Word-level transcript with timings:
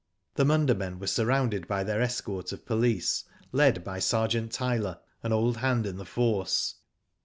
The 0.33 0.45
Munda 0.45 0.73
men 0.73 0.97
were 0.97 1.05
surrounded 1.05 1.67
by 1.67 1.83
their 1.83 2.01
escort 2.01 2.51
of 2.51 2.65
police, 2.65 3.23
led 3.51 3.83
by 3.83 3.99
Sergeant 3.99 4.51
Tyler, 4.51 4.97
an 5.21 5.31
old 5.31 5.57
hand 5.57 5.85
in 5.85 5.97
the 5.97 6.05
force. 6.05 6.77